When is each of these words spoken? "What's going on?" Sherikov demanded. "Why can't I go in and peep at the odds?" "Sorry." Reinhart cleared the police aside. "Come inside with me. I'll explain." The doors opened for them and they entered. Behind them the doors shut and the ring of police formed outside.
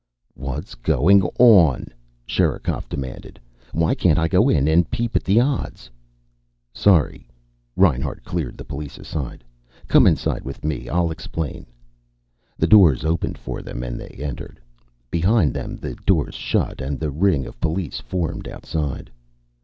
"What's 0.33 0.73
going 0.73 1.21
on?" 1.37 1.89
Sherikov 2.25 2.89
demanded. 2.89 3.39
"Why 3.71 3.93
can't 3.93 4.17
I 4.17 4.27
go 4.27 4.49
in 4.49 4.67
and 4.67 4.89
peep 4.89 5.15
at 5.15 5.23
the 5.23 5.39
odds?" 5.39 5.91
"Sorry." 6.73 7.29
Reinhart 7.75 8.23
cleared 8.23 8.57
the 8.57 8.65
police 8.65 8.97
aside. 8.97 9.43
"Come 9.87 10.07
inside 10.07 10.43
with 10.43 10.63
me. 10.65 10.89
I'll 10.89 11.11
explain." 11.11 11.67
The 12.57 12.65
doors 12.65 13.05
opened 13.05 13.37
for 13.37 13.61
them 13.61 13.83
and 13.83 13.99
they 13.99 14.09
entered. 14.17 14.59
Behind 15.11 15.53
them 15.53 15.75
the 15.75 15.93
doors 15.93 16.33
shut 16.33 16.81
and 16.81 16.99
the 16.99 17.11
ring 17.11 17.45
of 17.45 17.61
police 17.61 17.99
formed 17.99 18.47
outside. 18.47 19.11